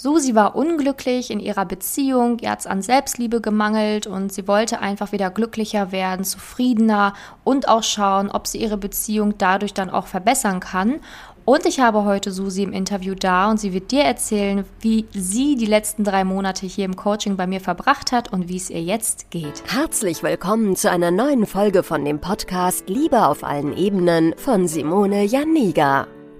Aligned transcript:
Susi 0.00 0.36
war 0.36 0.54
unglücklich 0.54 1.28
in 1.28 1.40
ihrer 1.40 1.64
Beziehung, 1.64 2.38
ihr 2.38 2.52
hat 2.52 2.60
es 2.60 2.68
an 2.68 2.82
Selbstliebe 2.82 3.40
gemangelt 3.40 4.06
und 4.06 4.32
sie 4.32 4.46
wollte 4.46 4.78
einfach 4.78 5.10
wieder 5.10 5.28
glücklicher 5.28 5.90
werden, 5.90 6.24
zufriedener 6.24 7.14
und 7.42 7.66
auch 7.66 7.82
schauen, 7.82 8.30
ob 8.30 8.46
sie 8.46 8.58
ihre 8.58 8.76
Beziehung 8.76 9.34
dadurch 9.38 9.74
dann 9.74 9.90
auch 9.90 10.06
verbessern 10.06 10.60
kann. 10.60 11.00
Und 11.44 11.66
ich 11.66 11.80
habe 11.80 12.04
heute 12.04 12.30
Susi 12.30 12.62
im 12.62 12.72
Interview 12.72 13.16
da 13.16 13.50
und 13.50 13.58
sie 13.58 13.72
wird 13.72 13.90
dir 13.90 14.04
erzählen, 14.04 14.64
wie 14.80 15.06
sie 15.14 15.56
die 15.56 15.66
letzten 15.66 16.04
drei 16.04 16.22
Monate 16.22 16.64
hier 16.66 16.84
im 16.84 16.94
Coaching 16.94 17.36
bei 17.36 17.48
mir 17.48 17.60
verbracht 17.60 18.12
hat 18.12 18.32
und 18.32 18.48
wie 18.48 18.56
es 18.56 18.70
ihr 18.70 18.82
jetzt 18.82 19.32
geht. 19.32 19.64
Herzlich 19.66 20.22
willkommen 20.22 20.76
zu 20.76 20.92
einer 20.92 21.10
neuen 21.10 21.44
Folge 21.44 21.82
von 21.82 22.04
dem 22.04 22.20
Podcast 22.20 22.88
Liebe 22.88 23.26
auf 23.26 23.42
allen 23.42 23.76
Ebenen 23.76 24.34
von 24.36 24.68
Simone 24.68 25.24
Janiga. 25.24 26.06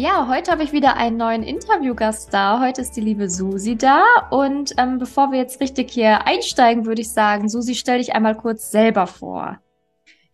Ja, 0.00 0.28
heute 0.28 0.50
habe 0.50 0.62
ich 0.62 0.72
wieder 0.72 0.96
einen 0.96 1.18
neuen 1.18 1.42
Interviewgast 1.42 2.32
da. 2.32 2.58
Heute 2.58 2.80
ist 2.80 2.92
die 2.92 3.02
liebe 3.02 3.28
Susi 3.28 3.76
da. 3.76 4.02
Und 4.30 4.72
ähm, 4.78 4.98
bevor 4.98 5.30
wir 5.30 5.38
jetzt 5.38 5.60
richtig 5.60 5.90
hier 5.90 6.26
einsteigen, 6.26 6.86
würde 6.86 7.02
ich 7.02 7.10
sagen, 7.10 7.50
Susi, 7.50 7.74
stell 7.74 7.98
dich 7.98 8.14
einmal 8.14 8.34
kurz 8.34 8.70
selber 8.70 9.06
vor. 9.06 9.58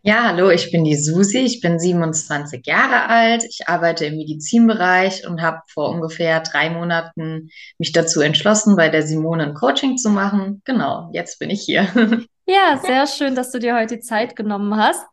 Ja, 0.03 0.23
hallo, 0.29 0.51
ich 0.51 0.71
bin 0.71 0.85
die 0.85 0.95
Susi. 0.95 1.39
Ich 1.39 1.61
bin 1.61 1.81
27 1.81 2.65
Jahre 2.65 3.09
alt. 3.09 3.43
Ich 3.43 3.67
arbeite 3.67 4.05
im 4.05 4.19
Medizinbereich 4.19 5.27
und 5.27 5.43
habe 5.43 5.63
vor 5.67 5.91
ungefähr 5.91 6.39
drei 6.39 6.71
Monaten 6.71 7.51
mich 7.77 7.91
dazu 7.91 8.21
entschlossen, 8.21 8.77
bei 8.77 8.89
der 8.89 9.03
Simone 9.03 9.49
ein 9.49 9.55
Coaching 9.55 9.97
zu 9.97 10.11
machen. 10.11 10.63
Genau, 10.65 11.11
jetzt 11.13 11.41
bin 11.41 11.51
ich 11.51 11.63
hier. 11.63 11.89
Ja, 12.49 12.81
sehr 12.81 13.09
schön, 13.09 13.35
dass 13.35 13.51
du 13.51 13.59
dir 13.59 13.75
heute 13.75 13.97
die 13.97 14.03
Zeit 14.03 14.37
genommen 14.37 14.77
hast. 14.77 15.05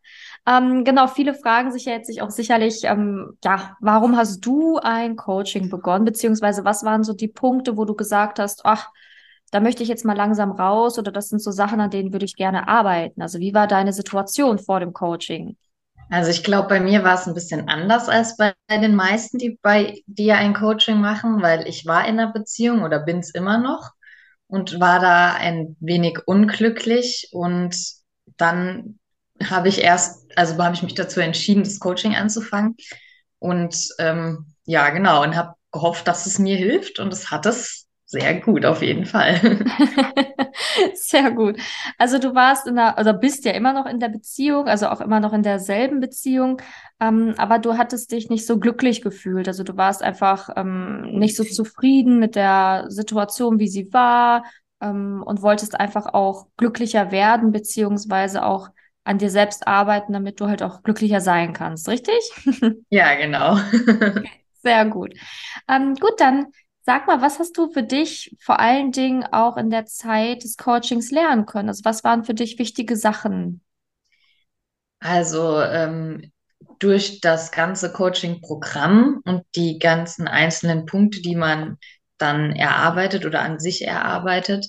Ähm, 0.46 0.84
genau, 0.84 1.08
viele 1.08 1.36
fragen 1.36 1.72
sich 1.72 1.86
ja 1.86 1.94
jetzt 1.94 2.08
sich 2.08 2.22
auch 2.22 2.30
sicherlich, 2.30 2.84
ähm, 2.84 3.38
ja, 3.44 3.78
warum 3.80 4.18
hast 4.18 4.42
du 4.46 4.78
ein 4.78 5.16
Coaching 5.16 5.70
begonnen? 5.70 6.04
Beziehungsweise 6.04 6.66
was 6.66 6.84
waren 6.84 7.04
so 7.04 7.14
die 7.14 7.30
Punkte, 7.30 7.78
wo 7.78 7.86
du 7.86 7.96
gesagt 7.96 8.40
hast, 8.40 8.66
ach, 8.66 8.90
da 9.52 9.62
möchte 9.62 9.84
ich 9.84 9.90
jetzt 9.90 10.04
mal 10.04 10.18
langsam 10.18 10.52
raus 10.52 11.00
oder 11.00 11.12
das 11.12 11.30
sind 11.30 11.42
so 11.42 11.52
Sachen, 11.52 11.80
an 11.80 11.92
denen 11.92 12.12
würde 12.12 12.26
ich 12.26 12.36
gerne 12.36 12.68
arbeiten. 12.68 13.22
Also 13.22 13.40
wie 13.40 13.54
war 13.54 13.68
deine 13.68 13.94
Situation 13.94 14.60
vor 14.60 14.80
dem 14.80 14.92
Coaching? 14.92 15.56
Also 16.10 16.32
ich 16.32 16.44
glaube, 16.44 16.68
bei 16.68 16.80
mir 16.80 17.04
war 17.04 17.16
es 17.16 17.28
ein 17.28 17.34
bisschen 17.34 17.70
anders 17.70 18.10
als 18.10 18.36
bei 18.36 18.54
den 18.70 18.96
meisten, 18.96 19.38
die 19.38 19.58
bei 19.62 20.02
dir 20.08 20.38
ein 20.38 20.54
Coaching 20.54 21.00
machen, 21.00 21.42
weil 21.42 21.68
ich 21.68 21.86
war 21.86 22.06
in 22.06 22.20
einer 22.20 22.34
Beziehung 22.34 22.84
oder 22.84 23.00
bin 23.00 23.20
es 23.20 23.34
immer 23.34 23.58
noch 23.60 23.92
und 24.48 24.80
war 24.80 25.00
da 25.00 25.34
ein 25.34 25.78
wenig 25.80 26.20
unglücklich 26.26 27.30
und 27.32 27.76
dann 28.38 29.00
habe 29.42 29.68
ich 29.68 29.82
erst, 29.82 30.26
also 30.38 30.62
habe 30.64 30.76
ich 30.76 30.84
mich 30.84 30.94
dazu 30.94 31.20
entschieden, 31.20 31.64
das 31.64 31.80
Coaching 31.80 32.16
anzufangen. 32.16 32.76
Und 33.40 33.76
ähm, 34.00 34.54
ja, 34.66 34.90
genau, 34.90 35.24
und 35.24 35.36
habe 35.36 35.56
gehofft, 35.72 36.08
dass 36.08 36.26
es 36.26 36.40
mir 36.40 36.56
hilft 36.56 37.00
und 37.00 37.12
es 37.12 37.32
hat 37.32 37.46
es 37.46 37.88
sehr 38.06 38.40
gut, 38.40 38.64
auf 38.64 38.84
jeden 38.84 39.06
Fall. 39.06 39.40
sehr 40.94 41.32
gut. 41.32 41.58
Also 41.98 42.20
du 42.20 42.36
warst 42.36 42.68
in 42.68 42.76
der, 42.76 42.96
oder 43.00 43.12
bist 43.12 43.44
ja 43.44 43.54
immer 43.54 43.74
noch 43.74 43.88
in 43.88 44.00
der 44.00 44.10
Beziehung, 44.10 44.68
also 44.68 44.88
auch 44.88 45.02
immer 45.02 45.20
noch 45.20 45.34
in 45.34 45.42
derselben 45.42 46.00
Beziehung, 46.00 46.62
ähm, 47.00 47.34
aber 47.38 47.58
du 47.58 47.76
hattest 47.76 48.12
dich 48.12 48.30
nicht 48.30 48.46
so 48.46 48.60
glücklich 48.60 49.02
gefühlt. 49.02 49.48
Also 49.48 49.64
du 49.64 49.78
warst 49.78 50.04
einfach 50.04 50.50
ähm, 50.56 51.18
nicht 51.18 51.36
so 51.36 51.44
zufrieden 51.44 52.20
mit 52.20 52.36
der 52.36 52.86
Situation, 52.90 53.58
wie 53.58 53.68
sie 53.68 53.92
war 53.94 54.46
ähm, 54.80 55.24
und 55.26 55.42
wolltest 55.42 55.80
einfach 55.80 56.14
auch 56.14 56.48
glücklicher 56.56 57.12
werden, 57.12 57.52
beziehungsweise 57.52 58.46
auch 58.46 58.70
an 59.06 59.18
dir 59.18 59.30
selbst 59.30 59.68
arbeiten, 59.68 60.14
damit 60.14 60.40
du 60.40 60.48
halt 60.48 60.64
auch 60.64 60.84
glücklicher 60.84 61.22
sein 61.22 61.54
kannst, 61.54 61.88
richtig? 61.90 62.16
Ja, 62.90 63.16
genau. 63.16 63.58
Sehr 64.64 64.86
gut. 64.86 65.14
Ähm, 65.68 65.96
gut, 65.96 66.20
dann 66.20 66.48
sag 66.84 67.08
mal, 67.08 67.22
was 67.22 67.40
hast 67.40 67.58
du 67.58 67.72
für 67.72 67.84
dich 67.84 68.36
vor 68.42 68.60
allen 68.60 68.92
Dingen 68.92 69.24
auch 69.32 69.58
in 69.58 69.70
der 69.70 69.86
Zeit 69.86 70.44
des 70.44 70.58
Coachings 70.58 71.12
lernen 71.12 71.46
können? 71.46 71.70
Also 71.70 71.84
was 71.86 72.04
waren 72.04 72.24
für 72.24 72.34
dich 72.34 72.60
wichtige 72.60 72.96
Sachen? 72.96 73.62
Also 75.00 75.62
ähm, 75.62 76.32
durch 76.80 77.20
das 77.22 77.52
ganze 77.52 77.92
Coaching-Programm 77.92 79.22
und 79.26 79.44
die 79.56 79.80
ganzen 79.80 80.28
einzelnen 80.28 80.86
Punkte, 80.86 81.22
die 81.22 81.36
man 81.36 81.78
dann 82.18 82.52
erarbeitet 82.56 83.26
oder 83.26 83.42
an 83.42 83.60
sich 83.60 83.86
erarbeitet, 83.86 84.68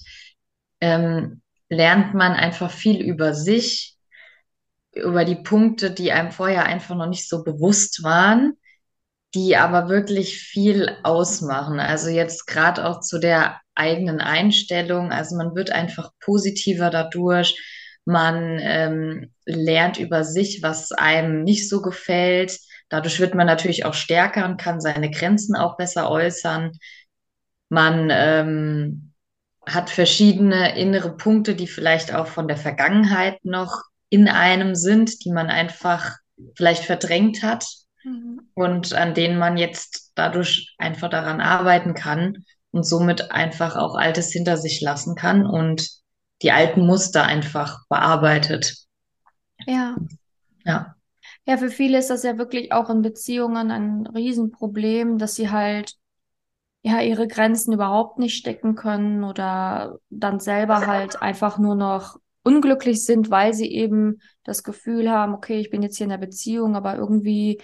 ähm, 0.80 1.42
lernt 1.68 2.14
man 2.14 2.32
einfach 2.32 2.70
viel 2.70 3.00
über 3.00 3.32
sich, 3.34 3.93
über 4.94 5.24
die 5.24 5.36
Punkte, 5.36 5.90
die 5.90 6.12
einem 6.12 6.30
vorher 6.30 6.66
einfach 6.66 6.94
noch 6.96 7.08
nicht 7.08 7.28
so 7.28 7.42
bewusst 7.42 8.02
waren, 8.02 8.56
die 9.34 9.56
aber 9.56 9.88
wirklich 9.88 10.38
viel 10.38 10.96
ausmachen. 11.02 11.80
Also 11.80 12.08
jetzt 12.08 12.46
gerade 12.46 12.84
auch 12.86 13.00
zu 13.00 13.18
der 13.18 13.60
eigenen 13.74 14.20
Einstellung. 14.20 15.10
Also 15.10 15.36
man 15.36 15.54
wird 15.56 15.70
einfach 15.70 16.10
positiver 16.20 16.90
dadurch. 16.90 17.60
Man 18.04 18.58
ähm, 18.60 19.32
lernt 19.44 19.98
über 19.98 20.24
sich, 20.24 20.62
was 20.62 20.92
einem 20.92 21.42
nicht 21.42 21.68
so 21.68 21.82
gefällt. 21.82 22.58
Dadurch 22.88 23.18
wird 23.18 23.34
man 23.34 23.46
natürlich 23.46 23.84
auch 23.84 23.94
stärker 23.94 24.44
und 24.44 24.60
kann 24.60 24.80
seine 24.80 25.10
Grenzen 25.10 25.56
auch 25.56 25.76
besser 25.76 26.10
äußern. 26.10 26.72
Man 27.70 28.10
ähm, 28.12 29.14
hat 29.66 29.90
verschiedene 29.90 30.78
innere 30.78 31.16
Punkte, 31.16 31.56
die 31.56 31.66
vielleicht 31.66 32.14
auch 32.14 32.26
von 32.26 32.46
der 32.46 32.58
Vergangenheit 32.58 33.44
noch 33.44 33.82
in 34.14 34.28
einem 34.28 34.76
sind, 34.76 35.24
die 35.24 35.32
man 35.32 35.48
einfach 35.48 36.12
vielleicht 36.56 36.84
verdrängt 36.84 37.42
hat 37.42 37.66
mhm. 38.04 38.42
und 38.54 38.94
an 38.94 39.12
denen 39.12 39.38
man 39.38 39.56
jetzt 39.56 40.12
dadurch 40.14 40.72
einfach 40.78 41.10
daran 41.10 41.40
arbeiten 41.40 41.94
kann 41.94 42.44
und 42.70 42.84
somit 42.84 43.32
einfach 43.32 43.74
auch 43.74 43.96
Altes 43.96 44.30
hinter 44.30 44.56
sich 44.56 44.80
lassen 44.80 45.16
kann 45.16 45.46
und 45.46 45.88
die 46.42 46.52
alten 46.52 46.86
Muster 46.86 47.24
einfach 47.24 47.80
bearbeitet. 47.88 48.76
Ja. 49.66 49.96
Ja. 50.64 50.94
Ja, 51.44 51.56
für 51.56 51.70
viele 51.70 51.98
ist 51.98 52.10
das 52.10 52.22
ja 52.22 52.38
wirklich 52.38 52.72
auch 52.72 52.90
in 52.90 53.02
Beziehungen 53.02 53.72
ein 53.72 54.06
Riesenproblem, 54.06 55.18
dass 55.18 55.34
sie 55.34 55.50
halt 55.50 55.94
ja 56.82 57.00
ihre 57.00 57.26
Grenzen 57.26 57.72
überhaupt 57.72 58.18
nicht 58.20 58.36
stecken 58.36 58.76
können 58.76 59.24
oder 59.24 59.98
dann 60.08 60.38
selber 60.38 60.86
halt 60.86 61.20
einfach 61.20 61.58
nur 61.58 61.74
noch 61.74 62.18
unglücklich 62.44 63.04
sind, 63.04 63.30
weil 63.30 63.54
sie 63.54 63.70
eben 63.72 64.20
das 64.44 64.62
Gefühl 64.62 65.10
haben, 65.10 65.34
okay, 65.34 65.58
ich 65.58 65.70
bin 65.70 65.82
jetzt 65.82 65.96
hier 65.96 66.04
in 66.04 66.10
der 66.10 66.18
Beziehung, 66.18 66.76
aber 66.76 66.94
irgendwie 66.96 67.60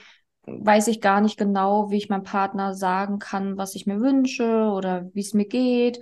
weiß 0.47 0.89
ich 0.89 1.01
gar 1.01 1.21
nicht 1.21 1.39
genau, 1.39 1.91
wie 1.91 1.99
ich 1.99 2.09
meinem 2.09 2.25
Partner 2.25 2.75
sagen 2.75 3.19
kann, 3.19 3.57
was 3.57 3.75
ich 3.75 3.87
mir 3.87 4.01
wünsche 4.01 4.71
oder 4.71 5.09
wie 5.13 5.21
es 5.21 5.35
mir 5.35 5.47
geht. 5.47 6.01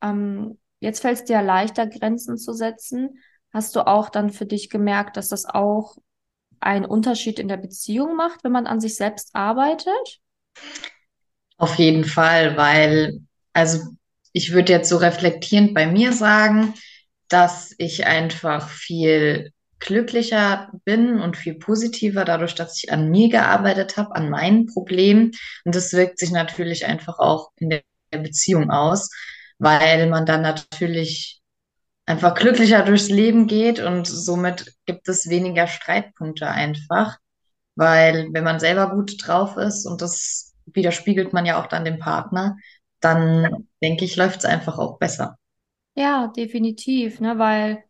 Ähm, 0.00 0.58
jetzt 0.78 1.00
fällt 1.00 1.18
es 1.18 1.24
dir 1.24 1.42
leichter, 1.42 1.86
Grenzen 1.86 2.38
zu 2.38 2.52
setzen. 2.52 3.18
Hast 3.52 3.74
du 3.74 3.86
auch 3.86 4.08
dann 4.08 4.30
für 4.30 4.46
dich 4.46 4.70
gemerkt, 4.70 5.16
dass 5.16 5.28
das 5.28 5.44
auch 5.44 5.96
einen 6.60 6.84
Unterschied 6.84 7.38
in 7.38 7.48
der 7.48 7.56
Beziehung 7.56 8.16
macht, 8.16 8.44
wenn 8.44 8.52
man 8.52 8.66
an 8.66 8.80
sich 8.80 8.94
selbst 8.96 9.34
arbeitet? 9.34 10.20
Auf 11.56 11.74
jeden 11.76 12.04
Fall, 12.04 12.56
weil, 12.56 13.20
also 13.52 13.80
ich 14.32 14.52
würde 14.52 14.72
jetzt 14.72 14.88
so 14.88 14.98
reflektierend 14.98 15.74
bei 15.74 15.86
mir 15.86 16.12
sagen, 16.12 16.74
dass 17.30 17.74
ich 17.78 18.06
einfach 18.06 18.68
viel 18.68 19.52
glücklicher 19.78 20.70
bin 20.84 21.20
und 21.20 21.36
viel 21.38 21.54
positiver 21.54 22.24
dadurch, 22.26 22.54
dass 22.54 22.76
ich 22.76 22.92
an 22.92 23.10
mir 23.10 23.30
gearbeitet 23.30 23.96
habe, 23.96 24.14
an 24.14 24.28
meinen 24.28 24.66
Problemen. 24.66 25.32
Und 25.64 25.74
das 25.74 25.92
wirkt 25.94 26.18
sich 26.18 26.32
natürlich 26.32 26.84
einfach 26.86 27.18
auch 27.18 27.50
in 27.56 27.70
der 27.70 27.82
Beziehung 28.10 28.70
aus, 28.70 29.10
weil 29.58 30.08
man 30.08 30.26
dann 30.26 30.42
natürlich 30.42 31.40
einfach 32.06 32.34
glücklicher 32.34 32.84
durchs 32.84 33.08
Leben 33.08 33.46
geht 33.46 33.80
und 33.80 34.06
somit 34.06 34.74
gibt 34.86 35.08
es 35.08 35.28
weniger 35.30 35.66
Streitpunkte 35.68 36.48
einfach, 36.48 37.18
weil 37.76 38.28
wenn 38.32 38.44
man 38.44 38.60
selber 38.60 38.90
gut 38.90 39.14
drauf 39.24 39.56
ist 39.56 39.86
und 39.86 40.02
das 40.02 40.54
widerspiegelt 40.66 41.32
man 41.32 41.46
ja 41.46 41.60
auch 41.62 41.68
dann 41.68 41.84
dem 41.84 41.98
Partner, 42.00 42.56
dann 43.00 43.68
denke 43.82 44.04
ich, 44.04 44.16
läuft 44.16 44.40
es 44.40 44.44
einfach 44.44 44.78
auch 44.78 44.98
besser. 44.98 45.38
Ja, 45.94 46.28
definitiv, 46.28 47.20
ne, 47.20 47.38
weil 47.38 47.82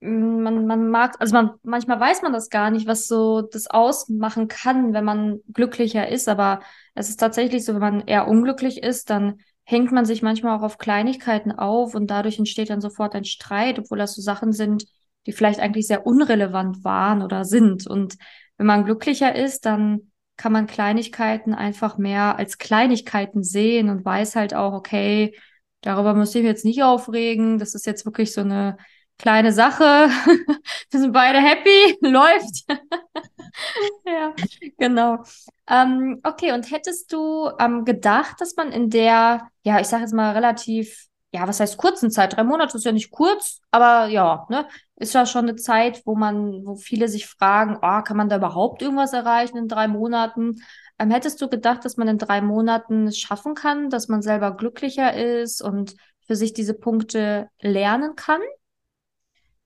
mm, 0.00 0.42
man, 0.42 0.66
man 0.66 0.88
mag, 0.90 1.16
also 1.20 1.34
man, 1.34 1.52
manchmal 1.62 2.00
weiß 2.00 2.22
man 2.22 2.32
das 2.32 2.50
gar 2.50 2.70
nicht, 2.70 2.86
was 2.86 3.06
so 3.08 3.42
das 3.42 3.68
ausmachen 3.68 4.48
kann, 4.48 4.92
wenn 4.94 5.04
man 5.04 5.40
glücklicher 5.52 6.08
ist, 6.08 6.28
aber 6.28 6.60
es 6.94 7.08
ist 7.10 7.18
tatsächlich 7.20 7.64
so, 7.64 7.74
wenn 7.74 7.80
man 7.80 8.00
eher 8.06 8.28
unglücklich 8.28 8.82
ist, 8.82 9.10
dann 9.10 9.40
hängt 9.64 9.92
man 9.92 10.04
sich 10.06 10.22
manchmal 10.22 10.58
auch 10.58 10.62
auf 10.62 10.78
Kleinigkeiten 10.78 11.52
auf 11.52 11.94
und 11.94 12.08
dadurch 12.10 12.38
entsteht 12.38 12.70
dann 12.70 12.80
sofort 12.80 13.14
ein 13.14 13.24
Streit, 13.24 13.78
obwohl 13.78 13.98
das 13.98 14.14
so 14.14 14.22
Sachen 14.22 14.52
sind, 14.52 14.86
die 15.26 15.32
vielleicht 15.32 15.60
eigentlich 15.60 15.86
sehr 15.86 16.06
unrelevant 16.06 16.84
waren 16.84 17.22
oder 17.22 17.44
sind. 17.44 17.86
Und 17.86 18.16
wenn 18.56 18.66
man 18.66 18.84
glücklicher 18.84 19.34
ist, 19.34 19.66
dann 19.66 20.12
kann 20.36 20.52
man 20.52 20.66
Kleinigkeiten 20.66 21.54
einfach 21.54 21.98
mehr 21.98 22.36
als 22.38 22.58
Kleinigkeiten 22.58 23.42
sehen 23.42 23.90
und 23.90 24.04
weiß 24.04 24.36
halt 24.36 24.54
auch, 24.54 24.72
okay, 24.72 25.34
darüber 25.80 26.14
muss 26.14 26.34
ich 26.34 26.42
mich 26.42 26.50
jetzt 26.50 26.64
nicht 26.64 26.82
aufregen. 26.82 27.58
Das 27.58 27.74
ist 27.74 27.86
jetzt 27.86 28.04
wirklich 28.04 28.32
so 28.32 28.40
eine 28.40 28.76
kleine 29.18 29.52
Sache. 29.52 29.84
Wir 30.90 31.00
sind 31.00 31.12
beide 31.12 31.38
happy, 31.38 31.98
läuft. 32.06 32.64
ja, 34.06 34.34
genau. 34.78 35.22
Ähm, 35.68 36.20
okay, 36.22 36.52
und 36.52 36.70
hättest 36.70 37.12
du 37.12 37.50
ähm, 37.58 37.84
gedacht, 37.84 38.40
dass 38.40 38.56
man 38.56 38.72
in 38.72 38.90
der, 38.90 39.48
ja, 39.62 39.80
ich 39.80 39.86
sage 39.86 40.02
jetzt 40.04 40.14
mal 40.14 40.32
relativ, 40.32 41.06
ja, 41.38 41.46
was 41.46 41.60
heißt 41.60 41.76
kurzen 41.76 42.10
Zeit? 42.10 42.36
Drei 42.36 42.42
Monate 42.42 42.76
ist 42.76 42.84
ja 42.84 42.90
nicht 42.92 43.10
kurz, 43.12 43.60
aber 43.70 44.06
ja, 44.08 44.46
ne, 44.50 44.66
ist 44.96 45.14
ja 45.14 45.24
schon 45.24 45.48
eine 45.48 45.56
Zeit, 45.56 46.02
wo 46.04 46.16
man, 46.16 46.66
wo 46.66 46.74
viele 46.74 47.08
sich 47.08 47.26
fragen, 47.26 47.76
oh, 47.76 48.02
kann 48.02 48.16
man 48.16 48.28
da 48.28 48.36
überhaupt 48.36 48.82
irgendwas 48.82 49.12
erreichen 49.12 49.56
in 49.56 49.68
drei 49.68 49.86
Monaten? 49.86 50.56
Ähm, 50.98 51.10
hättest 51.12 51.40
du 51.40 51.48
gedacht, 51.48 51.84
dass 51.84 51.96
man 51.96 52.08
in 52.08 52.18
drei 52.18 52.40
Monaten 52.40 53.06
es 53.06 53.18
schaffen 53.18 53.54
kann, 53.54 53.88
dass 53.88 54.08
man 54.08 54.20
selber 54.20 54.56
glücklicher 54.56 55.14
ist 55.14 55.62
und 55.62 55.94
für 56.26 56.34
sich 56.34 56.54
diese 56.54 56.74
Punkte 56.74 57.48
lernen 57.60 58.16
kann? 58.16 58.40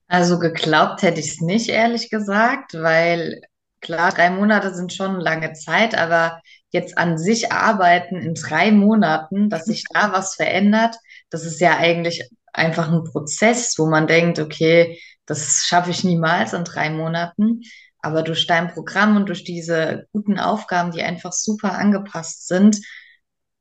Also 0.08 0.38
geglaubt 0.38 1.00
hätte 1.00 1.20
ich 1.20 1.28
es 1.28 1.40
nicht, 1.40 1.70
ehrlich 1.70 2.10
gesagt, 2.10 2.74
weil 2.74 3.40
klar, 3.80 4.12
drei 4.12 4.28
Monate 4.28 4.74
sind 4.74 4.92
schon 4.92 5.12
eine 5.14 5.22
lange 5.22 5.54
Zeit, 5.54 5.96
aber 5.96 6.42
jetzt 6.68 6.98
an 6.98 7.16
sich 7.16 7.50
arbeiten 7.50 8.16
in 8.16 8.34
drei 8.34 8.72
Monaten, 8.72 9.48
dass 9.48 9.64
sich 9.64 9.84
da 9.90 10.12
was 10.12 10.34
verändert, 10.34 10.96
das 11.32 11.44
ist 11.44 11.60
ja 11.60 11.76
eigentlich 11.76 12.28
einfach 12.52 12.90
ein 12.92 13.04
Prozess, 13.04 13.74
wo 13.78 13.86
man 13.86 14.06
denkt, 14.06 14.38
okay, 14.38 15.00
das 15.26 15.64
schaffe 15.66 15.90
ich 15.90 16.04
niemals 16.04 16.52
in 16.52 16.64
drei 16.64 16.90
Monaten. 16.90 17.62
Aber 18.00 18.22
durch 18.22 18.46
dein 18.46 18.68
Programm 18.68 19.16
und 19.16 19.28
durch 19.28 19.44
diese 19.44 20.06
guten 20.12 20.38
Aufgaben, 20.38 20.90
die 20.90 21.02
einfach 21.02 21.32
super 21.32 21.72
angepasst 21.78 22.48
sind, 22.48 22.78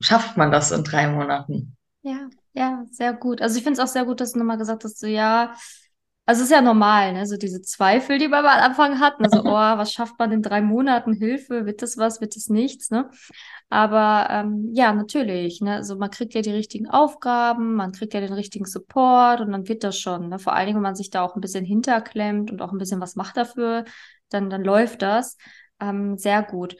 schafft 0.01 0.35
man 0.35 0.51
das 0.51 0.71
in 0.71 0.83
drei 0.83 1.07
Monaten. 1.07 1.77
Ja, 2.01 2.29
ja, 2.53 2.85
sehr 2.91 3.13
gut. 3.13 3.41
Also 3.41 3.57
ich 3.57 3.63
finde 3.63 3.79
es 3.79 3.87
auch 3.87 3.91
sehr 3.91 4.05
gut, 4.05 4.19
dass 4.19 4.33
du 4.33 4.39
nochmal 4.39 4.57
gesagt 4.57 4.83
hast, 4.83 4.99
so 4.99 5.07
ja, 5.07 5.55
also 6.25 6.41
es 6.43 6.49
ist 6.49 6.51
ja 6.51 6.61
normal, 6.61 7.13
ne? 7.13 7.25
So 7.25 7.35
diese 7.35 7.61
Zweifel, 7.61 8.17
die 8.17 8.27
man 8.27 8.45
am 8.45 8.63
Anfang 8.63 8.99
hat. 8.99 9.15
Also, 9.19 9.41
oh, 9.45 9.51
was 9.51 9.91
schafft 9.91 10.17
man 10.19 10.31
in 10.31 10.41
drei 10.41 10.61
Monaten? 10.61 11.13
Hilfe, 11.13 11.65
wird 11.65 11.81
das 11.81 11.97
was, 11.97 12.21
wird 12.21 12.35
das 12.35 12.47
nichts, 12.47 12.89
ne? 12.91 13.09
Aber 13.69 14.27
ähm, 14.29 14.69
ja, 14.73 14.93
natürlich, 14.93 15.61
ne? 15.61 15.75
Also 15.75 15.97
man 15.97 16.11
kriegt 16.11 16.33
ja 16.33 16.41
die 16.41 16.51
richtigen 16.51 16.87
Aufgaben, 16.89 17.75
man 17.75 17.91
kriegt 17.91 18.13
ja 18.13 18.21
den 18.21 18.33
richtigen 18.33 18.65
Support 18.65 19.41
und 19.41 19.51
dann 19.51 19.67
wird 19.67 19.83
das 19.83 19.97
schon. 19.97 20.29
Ne? 20.29 20.39
Vor 20.39 20.53
allen 20.53 20.67
Dingen, 20.67 20.77
wenn 20.77 20.83
man 20.83 20.95
sich 20.95 21.09
da 21.09 21.21
auch 21.23 21.35
ein 21.35 21.41
bisschen 21.41 21.65
hinterklemmt 21.65 22.51
und 22.51 22.61
auch 22.61 22.71
ein 22.71 22.77
bisschen 22.77 23.01
was 23.01 23.15
macht 23.15 23.37
dafür, 23.37 23.85
dann, 24.29 24.49
dann 24.49 24.63
läuft 24.63 25.01
das. 25.01 25.37
Ähm, 25.79 26.17
sehr 26.17 26.43
gut. 26.43 26.77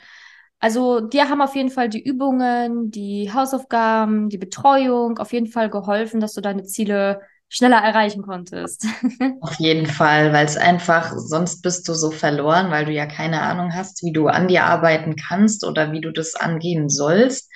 Also 0.59 1.01
dir 1.01 1.29
haben 1.29 1.41
auf 1.41 1.55
jeden 1.55 1.71
Fall 1.71 1.89
die 1.89 2.03
Übungen, 2.03 2.91
die 2.91 3.31
Hausaufgaben, 3.33 4.29
die 4.29 4.37
Betreuung 4.37 5.17
auf 5.17 5.33
jeden 5.33 5.47
Fall 5.47 5.69
geholfen, 5.69 6.19
dass 6.19 6.33
du 6.33 6.41
deine 6.41 6.63
Ziele 6.63 7.21
schneller 7.51 7.77
erreichen 7.77 8.23
konntest. 8.23 8.87
Auf 9.41 9.55
jeden 9.59 9.85
Fall, 9.85 10.31
weil 10.33 10.45
es 10.45 10.55
einfach, 10.55 11.13
sonst 11.17 11.61
bist 11.61 11.87
du 11.87 11.93
so 11.93 12.11
verloren, 12.11 12.71
weil 12.71 12.85
du 12.85 12.91
ja 12.91 13.05
keine 13.05 13.41
Ahnung 13.41 13.73
hast, 13.73 14.03
wie 14.03 14.13
du 14.13 14.27
an 14.27 14.47
dir 14.47 14.63
arbeiten 14.63 15.15
kannst 15.15 15.65
oder 15.65 15.91
wie 15.91 15.99
du 15.99 16.11
das 16.11 16.35
angehen 16.35 16.89
sollst. 16.89 17.51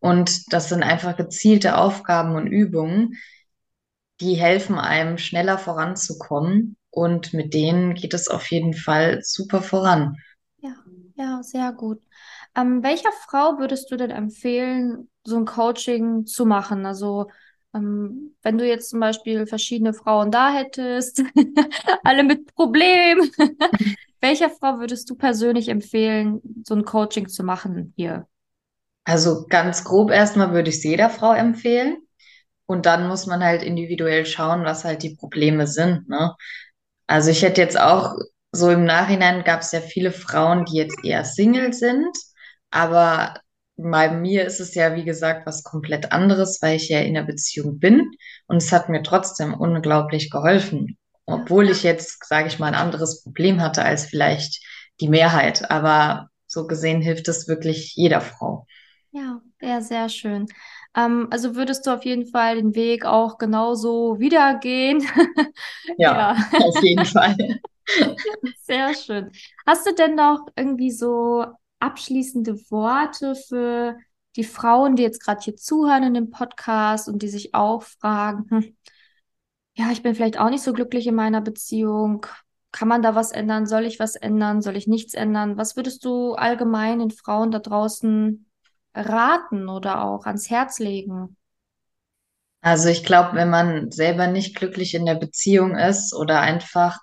Und 0.00 0.52
das 0.52 0.68
sind 0.68 0.82
einfach 0.82 1.16
gezielte 1.16 1.78
Aufgaben 1.78 2.34
und 2.34 2.48
Übungen, 2.48 3.14
die 4.20 4.34
helfen 4.34 4.78
einem 4.78 5.18
schneller 5.18 5.58
voranzukommen. 5.58 6.76
Und 6.90 7.32
mit 7.32 7.54
denen 7.54 7.94
geht 7.94 8.14
es 8.14 8.28
auf 8.28 8.50
jeden 8.50 8.74
Fall 8.74 9.20
super 9.22 9.62
voran. 9.62 10.16
Ja, 10.58 10.74
ja, 11.14 11.42
sehr 11.42 11.72
gut. 11.72 12.02
Ähm, 12.56 12.82
welcher 12.82 13.12
Frau 13.12 13.58
würdest 13.58 13.90
du 13.90 13.96
denn 13.96 14.10
empfehlen, 14.10 15.10
so 15.24 15.36
ein 15.36 15.44
Coaching 15.44 16.24
zu 16.26 16.46
machen? 16.46 16.86
Also 16.86 17.26
ähm, 17.76 18.34
wenn 18.42 18.58
du 18.58 18.66
jetzt 18.66 18.90
zum 18.90 19.00
Beispiel 19.00 19.46
verschiedene 19.46 19.92
Frauen 19.92 20.30
da 20.30 20.52
hättest, 20.52 21.22
alle 22.04 22.24
mit 22.24 22.54
Problemen, 22.54 23.30
welcher 24.20 24.50
Frau 24.50 24.78
würdest 24.78 25.08
du 25.10 25.14
persönlich 25.14 25.68
empfehlen, 25.68 26.40
so 26.64 26.74
ein 26.74 26.84
Coaching 26.84 27.28
zu 27.28 27.44
machen 27.44 27.92
hier? 27.96 28.26
Also 29.04 29.46
ganz 29.48 29.84
grob 29.84 30.10
erstmal 30.10 30.52
würde 30.52 30.70
ich 30.70 30.76
es 30.76 30.84
jeder 30.84 31.10
Frau 31.10 31.32
empfehlen. 31.32 31.98
Und 32.66 32.86
dann 32.86 33.06
muss 33.06 33.26
man 33.26 33.44
halt 33.44 33.62
individuell 33.62 34.26
schauen, 34.26 34.64
was 34.64 34.84
halt 34.84 35.04
die 35.04 35.14
Probleme 35.14 35.68
sind. 35.68 36.08
Ne? 36.08 36.34
Also 37.06 37.30
ich 37.30 37.42
hätte 37.42 37.60
jetzt 37.60 37.78
auch 37.78 38.16
so 38.50 38.70
im 38.70 38.84
Nachhinein 38.84 39.44
gab 39.44 39.60
es 39.60 39.70
ja 39.70 39.80
viele 39.80 40.10
Frauen, 40.10 40.64
die 40.64 40.76
jetzt 40.76 41.04
eher 41.04 41.24
Single 41.24 41.72
sind, 41.72 42.16
aber 42.70 43.34
bei 43.76 44.10
mir 44.10 44.46
ist 44.46 44.60
es 44.60 44.74
ja, 44.74 44.94
wie 44.94 45.04
gesagt, 45.04 45.46
was 45.46 45.62
komplett 45.62 46.12
anderes, 46.12 46.60
weil 46.62 46.76
ich 46.76 46.88
ja 46.88 47.00
in 47.00 47.14
der 47.14 47.22
Beziehung 47.22 47.78
bin 47.78 48.10
und 48.46 48.56
es 48.58 48.72
hat 48.72 48.88
mir 48.88 49.02
trotzdem 49.02 49.54
unglaublich 49.54 50.30
geholfen, 50.30 50.96
obwohl 51.26 51.68
ich 51.70 51.82
jetzt, 51.82 52.24
sage 52.26 52.48
ich 52.48 52.58
mal, 52.58 52.68
ein 52.68 52.74
anderes 52.74 53.22
Problem 53.22 53.60
hatte 53.60 53.84
als 53.84 54.06
vielleicht 54.06 54.62
die 55.00 55.08
Mehrheit. 55.08 55.70
Aber 55.70 56.28
so 56.46 56.66
gesehen 56.66 57.02
hilft 57.02 57.28
es 57.28 57.48
wirklich 57.48 57.94
jeder 57.96 58.20
Frau. 58.20 58.66
Ja, 59.12 59.40
ja, 59.60 59.80
sehr 59.80 60.08
schön. 60.08 60.46
Ähm, 60.96 61.28
also 61.30 61.54
würdest 61.54 61.86
du 61.86 61.90
auf 61.90 62.04
jeden 62.04 62.26
Fall 62.26 62.56
den 62.56 62.74
Weg 62.74 63.04
auch 63.04 63.38
genauso 63.38 64.18
wieder 64.18 64.58
gehen? 64.58 65.02
Ja, 65.98 66.34
ja. 66.34 66.36
auf 66.58 66.82
jeden 66.82 67.04
Fall. 67.06 67.36
Sehr 68.62 68.94
schön. 68.94 69.30
Hast 69.66 69.86
du 69.86 69.94
denn 69.94 70.14
noch 70.14 70.46
irgendwie 70.56 70.90
so 70.90 71.46
abschließende 71.80 72.70
Worte 72.70 73.34
für 73.34 73.96
die 74.36 74.44
Frauen, 74.44 74.96
die 74.96 75.02
jetzt 75.02 75.22
gerade 75.22 75.40
hier 75.42 75.56
zuhören 75.56 76.02
in 76.02 76.14
dem 76.14 76.30
Podcast 76.30 77.08
und 77.08 77.22
die 77.22 77.28
sich 77.28 77.54
auch 77.54 77.82
fragen, 77.82 78.46
hm, 78.50 78.76
ja, 79.74 79.90
ich 79.90 80.02
bin 80.02 80.14
vielleicht 80.14 80.38
auch 80.38 80.50
nicht 80.50 80.62
so 80.62 80.72
glücklich 80.72 81.06
in 81.06 81.14
meiner 81.14 81.40
Beziehung. 81.40 82.26
Kann 82.72 82.88
man 82.88 83.02
da 83.02 83.14
was 83.14 83.30
ändern? 83.32 83.66
Soll 83.66 83.84
ich 83.84 83.98
was 83.98 84.16
ändern? 84.16 84.62
Soll 84.62 84.76
ich 84.76 84.86
nichts 84.86 85.14
ändern? 85.14 85.56
Was 85.58 85.76
würdest 85.76 86.04
du 86.04 86.32
allgemein 86.34 86.98
den 86.98 87.10
Frauen 87.10 87.50
da 87.50 87.58
draußen 87.58 88.46
raten 88.94 89.68
oder 89.68 90.02
auch 90.02 90.24
ans 90.26 90.48
Herz 90.48 90.78
legen? 90.78 91.36
Also 92.62 92.88
ich 92.88 93.04
glaube, 93.04 93.36
wenn 93.36 93.50
man 93.50 93.90
selber 93.90 94.26
nicht 94.26 94.56
glücklich 94.56 94.94
in 94.94 95.06
der 95.06 95.14
Beziehung 95.14 95.76
ist 95.76 96.14
oder 96.14 96.40
einfach 96.40 96.98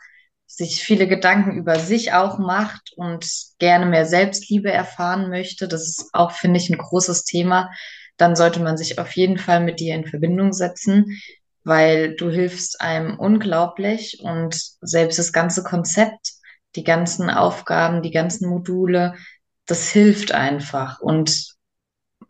sich 0.55 0.83
viele 0.83 1.07
Gedanken 1.07 1.57
über 1.57 1.79
sich 1.79 2.13
auch 2.13 2.38
macht 2.38 2.93
und 2.95 3.27
gerne 3.57 3.88
mehr 3.88 4.05
Selbstliebe 4.05 4.72
erfahren 4.72 5.29
möchte, 5.29 5.67
das 5.67 5.81
ist 5.81 6.10
auch, 6.13 6.31
finde 6.31 6.60
ich, 6.60 6.69
ein 6.69 6.77
großes 6.77 7.24
Thema, 7.24 7.72
dann 8.17 8.36
sollte 8.36 8.60
man 8.60 8.77
sich 8.77 9.00
auf 9.00 9.15
jeden 9.15 9.39
Fall 9.39 9.62
mit 9.62 9.79
dir 9.79 9.95
in 9.95 10.05
Verbindung 10.05 10.53
setzen, 10.53 11.19
weil 11.63 12.15
du 12.15 12.29
hilfst 12.29 12.81
einem 12.81 13.17
unglaublich. 13.17 14.19
Und 14.22 14.55
selbst 14.81 15.17
das 15.17 15.33
ganze 15.33 15.63
Konzept, 15.63 16.33
die 16.75 16.83
ganzen 16.83 17.29
Aufgaben, 17.31 18.03
die 18.03 18.12
ganzen 18.12 18.48
Module, 18.48 19.15
das 19.65 19.89
hilft 19.89 20.33
einfach. 20.33 21.00
Und 21.00 21.52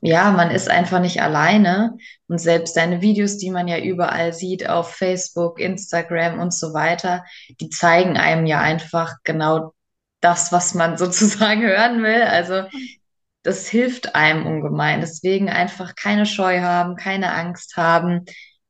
ja, 0.06 0.32
man 0.32 0.52
ist 0.52 0.70
einfach 0.70 1.00
nicht 1.00 1.22
alleine. 1.22 1.96
Und 2.28 2.38
selbst 2.38 2.76
deine 2.76 3.02
Videos, 3.02 3.38
die 3.38 3.50
man 3.50 3.70
ja 3.70 3.80
überall 3.80 4.34
sieht 4.34 4.68
auf 4.68 4.94
Facebook, 4.94 5.62
Instagram 5.62 6.42
und 6.42 6.54
so 6.54 6.74
weiter, 6.74 7.24
die 7.62 7.70
zeigen 7.70 8.18
einem 8.18 8.46
ja 8.46 8.60
einfach 8.60 9.16
genau 9.24 9.74
das, 10.20 10.52
was 10.52 10.74
man 10.74 10.98
sozusagen 10.98 11.62
hören 11.62 12.04
will. 12.04 12.22
Also 12.22 12.64
das 13.44 13.70
hilft 13.70 14.14
einem 14.14 14.46
ungemein. 14.46 15.00
Deswegen 15.00 15.50
einfach 15.50 15.96
keine 15.96 16.26
Scheu 16.26 16.60
haben, 16.60 16.98
keine 16.98 17.32
Angst 17.32 17.78
haben, 17.78 18.26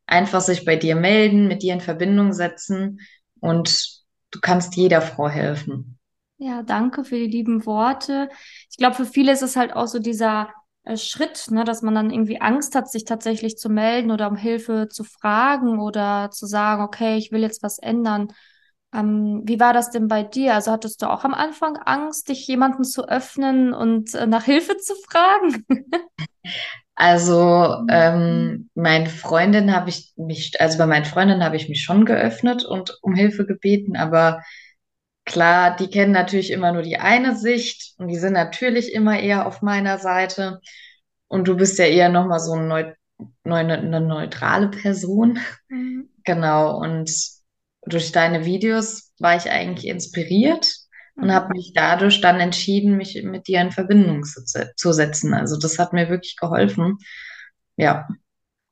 einfach 0.05 0.41
sich 0.41 0.65
bei 0.65 0.75
dir 0.75 0.95
melden, 0.95 1.47
mit 1.47 1.63
dir 1.63 1.73
in 1.73 1.81
Verbindung 1.81 2.33
setzen 2.33 2.99
und 3.39 4.03
du 4.29 4.39
kannst 4.39 4.75
jeder 4.75 5.01
Frau 5.01 5.29
helfen. 5.29 5.97
Ja, 6.37 6.61
danke 6.61 7.03
für 7.03 7.15
die 7.15 7.25
lieben 7.25 7.65
Worte. 7.65 8.29
Ich 8.69 8.77
glaube, 8.77 8.95
für 8.95 9.05
viele 9.05 9.31
ist 9.31 9.41
es 9.41 9.55
halt 9.55 9.75
auch 9.75 9.87
so 9.87 9.97
dieser 9.97 10.49
Schritt, 10.95 11.49
ne, 11.49 11.63
dass 11.63 11.81
man 11.81 11.95
dann 11.95 12.09
irgendwie 12.11 12.41
Angst 12.41 12.75
hat, 12.75 12.89
sich 12.91 13.05
tatsächlich 13.05 13.57
zu 13.57 13.69
melden 13.69 14.11
oder 14.11 14.27
um 14.29 14.35
Hilfe 14.35 14.89
zu 14.89 15.03
fragen 15.03 15.79
oder 15.79 16.29
zu 16.31 16.45
sagen, 16.45 16.83
okay, 16.83 17.17
ich 17.17 17.31
will 17.31 17.41
jetzt 17.41 17.63
was 17.63 17.79
ändern. 17.79 18.27
Ähm, 18.93 19.41
wie 19.45 19.59
war 19.59 19.73
das 19.73 19.91
denn 19.91 20.07
bei 20.07 20.23
dir? 20.23 20.53
Also 20.53 20.71
hattest 20.71 21.01
du 21.01 21.09
auch 21.09 21.23
am 21.23 21.33
Anfang 21.33 21.77
Angst, 21.77 22.29
dich 22.29 22.45
jemanden 22.47 22.83
zu 22.83 23.07
öffnen 23.07 23.73
und 23.73 24.13
äh, 24.13 24.27
nach 24.27 24.43
Hilfe 24.43 24.77
zu 24.77 24.93
fragen? 25.09 25.65
Also 26.95 27.75
ähm, 27.89 28.69
meine 28.75 29.09
Freundin 29.09 29.73
habe 29.75 29.89
ich 29.89 30.13
mich, 30.15 30.61
also 30.61 30.77
bei 30.77 30.85
meinen 30.85 31.05
Freundinnen 31.05 31.43
habe 31.43 31.55
ich 31.55 31.67
mich 31.67 31.81
schon 31.81 32.05
geöffnet 32.05 32.63
und 32.65 32.99
um 33.01 33.15
Hilfe 33.15 33.47
gebeten, 33.47 33.95
aber 33.95 34.43
klar, 35.25 35.75
die 35.75 35.89
kennen 35.89 36.11
natürlich 36.11 36.51
immer 36.51 36.71
nur 36.71 36.81
die 36.81 36.97
eine 36.97 37.35
Sicht 37.35 37.93
und 37.97 38.07
die 38.07 38.17
sind 38.17 38.33
natürlich 38.33 38.93
immer 38.93 39.19
eher 39.19 39.45
auf 39.45 39.61
meiner 39.61 39.97
Seite. 39.97 40.59
Und 41.27 41.47
du 41.47 41.55
bist 41.55 41.79
ja 41.79 41.85
eher 41.85 42.09
nochmal 42.09 42.39
so 42.39 42.53
ein 42.53 42.67
neu, 42.67 42.93
neu, 43.43 43.57
eine 43.57 44.01
neutrale 44.01 44.69
Person. 44.69 45.39
Mhm. 45.69 46.09
Genau. 46.23 46.79
Und 46.79 47.11
durch 47.85 48.11
deine 48.11 48.45
Videos 48.45 49.11
war 49.19 49.35
ich 49.35 49.49
eigentlich 49.49 49.87
inspiriert 49.87 50.67
und 51.15 51.25
mhm. 51.25 51.31
habe 51.31 51.53
mich 51.53 51.73
dadurch 51.73 52.21
dann 52.21 52.39
entschieden, 52.39 52.97
mich 52.97 53.21
mit 53.23 53.47
dir 53.47 53.61
in 53.61 53.71
Verbindung 53.71 54.23
zu, 54.23 54.43
zu 54.75 54.93
setzen. 54.93 55.33
Also 55.33 55.57
das 55.57 55.79
hat 55.79 55.93
mir 55.93 56.09
wirklich 56.09 56.35
geholfen. 56.37 56.97
Ja. 57.77 58.07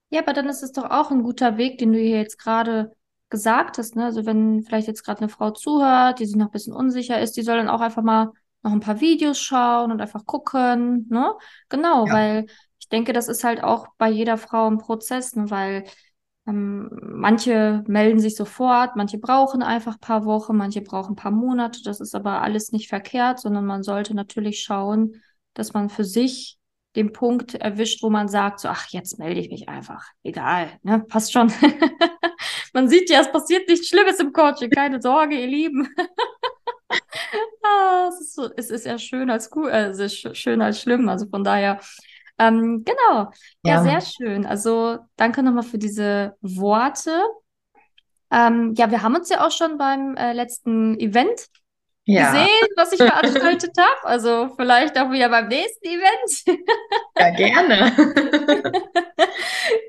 Ja, 0.10 0.22
aber 0.22 0.34
dann 0.34 0.50
ist 0.50 0.62
es 0.62 0.74
doch 0.74 0.90
auch 0.90 1.10
ein 1.10 1.24
guter 1.24 1.58
Weg, 1.58 1.78
den 1.78 1.94
du 1.94 2.00
hier 2.00 2.18
jetzt 2.18 2.38
gerade 2.38 2.92
gesagt 3.32 3.80
hast. 3.80 3.96
Ne? 3.96 4.06
Also 4.06 4.26
wenn 4.28 4.62
vielleicht 4.62 4.88
jetzt 4.88 5.04
gerade 5.04 5.22
eine 5.22 5.30
Frau 5.30 5.50
zuhört, 5.50 6.20
die 6.20 6.26
sich 6.28 6.36
noch 6.36 6.48
ein 6.48 6.52
bisschen 6.52 6.74
unsicher 6.74 7.20
ist, 7.20 7.36
die 7.36 7.42
soll 7.42 7.58
dann 7.58 7.70
auch 7.70 7.82
einfach 7.82 8.04
mal 8.04 8.32
noch 8.62 8.72
ein 8.72 8.80
paar 8.80 9.02
Videos 9.02 9.40
schauen 9.40 9.92
und 9.92 10.02
einfach 10.02 10.26
gucken. 10.28 11.08
Ne? 11.10 11.34
Genau, 11.70 12.06
ja. 12.06 12.14
weil 12.14 12.46
ich 12.80 12.90
denke, 12.90 13.14
das 13.14 13.28
ist 13.28 13.44
halt 13.44 13.64
auch 13.64 13.88
bei 13.98 14.10
jeder 14.10 14.38
Frau 14.38 14.68
ein 14.70 14.78
Prozess, 14.78 15.36
ne? 15.36 15.50
weil 15.50 15.86
ähm, 16.46 16.90
manche 16.92 17.84
melden 17.88 18.20
sich 18.20 18.36
sofort, 18.36 18.96
manche 18.96 19.18
brauchen 19.18 19.64
einfach 19.64 19.94
ein 19.96 20.00
paar 20.00 20.26
Wochen, 20.26 20.56
manche 20.56 20.82
brauchen 20.82 21.14
ein 21.14 21.16
paar 21.16 21.32
Monate. 21.32 21.82
Das 21.84 22.00
ist 22.00 22.14
aber 22.14 22.42
alles 22.42 22.72
nicht 22.72 22.90
verkehrt, 22.90 23.40
sondern 23.40 23.66
man 23.66 23.82
sollte 23.82 24.14
natürlich 24.14 24.62
schauen, 24.62 25.16
dass 25.54 25.74
man 25.74 25.90
für 25.90 26.04
sich 26.04 26.58
den 26.96 27.14
Punkt 27.14 27.56
erwischt, 27.56 28.04
wo 28.04 28.10
man 28.10 28.28
sagt, 28.28 28.60
so, 28.60 28.68
ach, 28.68 28.88
jetzt 28.90 29.18
melde 29.18 29.40
ich 29.40 29.50
mich 29.50 29.70
einfach. 29.70 30.06
Egal, 30.24 30.68
ne? 30.84 31.00
Passt 31.00 31.32
schon. 31.32 31.52
man 32.74 32.88
sieht 32.90 33.10
ja, 33.10 33.22
es 33.22 33.32
passiert 33.32 33.68
nichts 33.68 33.88
Schlimmes 33.88 34.20
im 34.20 34.34
Coaching. 34.34 34.70
Keine 34.70 35.02
Sorge, 35.02 35.36
ihr 35.36 35.48
Lieben. 35.48 35.88
ah, 37.64 38.10
es, 38.10 38.22
ist 38.22 38.36
so, 38.36 38.50
es 38.56 38.70
ist 38.70 38.86
ja 38.86 38.98
schön 38.98 39.30
als 39.30 39.50
cool, 39.56 39.70
äh, 39.70 39.88
es 39.88 40.00
ist 40.00 40.38
schön 40.38 40.62
als 40.62 40.82
schlimm. 40.82 41.10
Also 41.10 41.28
von 41.28 41.44
daher 41.44 41.80
ähm, 42.42 42.84
genau. 42.84 43.32
Ja, 43.64 43.76
ja, 43.76 43.84
sehr 43.84 44.02
schön. 44.02 44.46
Also 44.46 44.98
danke 45.16 45.44
nochmal 45.44 45.64
für 45.64 45.78
diese 45.78 46.36
Worte. 46.42 47.24
Ähm, 48.32 48.74
ja, 48.76 48.90
wir 48.90 49.04
haben 49.04 49.16
uns 49.16 49.30
ja 49.30 49.46
auch 49.46 49.52
schon 49.52 49.78
beim 49.78 50.16
äh, 50.16 50.34
letzten 50.34 51.00
Event 51.00 51.48
ja. 52.06 52.32
gesehen, 52.32 52.68
was 52.76 52.92
ich 52.92 52.98
veranstaltet 52.98 53.72
habe. 53.78 54.04
Also 54.04 54.50
vielleicht 54.56 54.98
auch 54.98 55.12
wieder 55.12 55.30
beim 55.30 55.48
nächsten 55.48 55.86
Event. 55.86 56.60
ja, 57.18 57.30
gerne. 57.30 57.92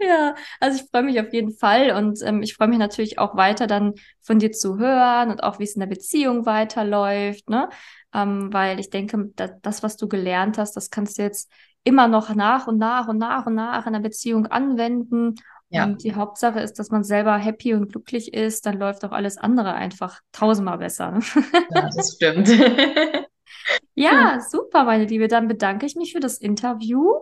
ja, 0.01 0.35
also 0.61 0.83
ich 0.83 0.91
freue 0.91 1.03
mich 1.03 1.21
auf 1.21 1.33
jeden 1.33 1.53
Fall 1.53 1.93
und 1.93 2.21
ähm, 2.23 2.43
ich 2.43 2.55
freue 2.55 2.69
mich 2.69 2.79
natürlich 2.79 3.19
auch 3.19 3.37
weiter 3.37 3.67
dann 3.67 3.95
von 4.21 4.39
dir 4.39 4.53
zu 4.53 4.79
hören 4.79 5.31
und 5.31 5.43
auch 5.43 5.59
wie 5.59 5.65
es 5.65 5.75
in 5.75 5.81
der 5.81 5.87
Beziehung 5.87 6.47
weiterläuft, 6.47 7.49
ne? 7.49 7.69
Ähm, 8.15 8.53
weil 8.53 8.79
ich 8.79 8.91
denke, 8.91 9.31
das, 9.63 9.83
was 9.83 9.97
du 9.97 10.07
gelernt 10.07 10.59
hast, 10.59 10.77
das 10.77 10.91
kannst 10.91 11.19
du 11.19 11.23
jetzt 11.23 11.51
immer 11.83 12.09
noch 12.09 12.35
nach 12.35 12.67
und 12.67 12.79
nach 12.79 13.09
und 13.09 13.19
nach 13.19 13.47
und 13.47 13.55
nach 13.55 13.87
in 13.87 13.95
der 13.95 14.01
Beziehung 14.01 14.47
anwenden. 14.47 15.37
Ja. 15.73 15.85
Und 15.85 16.05
die 16.05 16.15
Hauptsache 16.15 16.61
ist, 16.61 16.79
dass 16.79 16.91
man 16.91 17.03
selber 17.03 17.37
happy 17.37 17.73
und 17.73 17.91
glücklich 17.91 18.35
ist, 18.35 18.67
dann 18.67 18.79
läuft 18.79 19.05
auch 19.05 19.13
alles 19.13 19.39
andere 19.39 19.73
einfach 19.73 20.21
tausendmal 20.31 20.79
besser. 20.79 21.19
Ja, 21.75 21.89
das 21.97 22.13
stimmt. 22.17 22.51
ja, 23.95 24.41
super, 24.41 24.85
meine 24.85 25.07
Liebe. 25.07 25.29
Dann 25.29 25.49
bedanke 25.49 25.87
ich 25.87 25.97
mich 25.97 26.13
für 26.13 26.21
das 26.21 26.37
Interview 26.37 27.15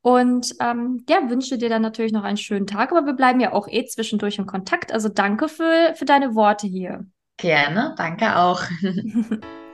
und 0.00 0.54
ähm, 0.60 1.04
ja, 1.08 1.28
wünsche 1.28 1.58
dir 1.58 1.68
dann 1.68 1.82
natürlich 1.82 2.12
noch 2.12 2.22
einen 2.22 2.36
schönen 2.36 2.68
Tag, 2.68 2.92
aber 2.92 3.04
wir 3.04 3.14
bleiben 3.14 3.40
ja 3.40 3.52
auch 3.52 3.66
eh 3.68 3.84
zwischendurch 3.84 4.38
in 4.38 4.46
Kontakt. 4.46 4.92
Also 4.92 5.08
danke 5.08 5.48
für, 5.48 5.92
für 5.96 6.04
deine 6.04 6.36
Worte 6.36 6.68
hier. 6.68 7.04
Gerne, 7.36 7.94
danke 7.96 8.36
auch. 8.36 8.62